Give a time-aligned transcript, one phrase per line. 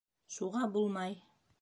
[0.37, 1.19] Шуға булмай.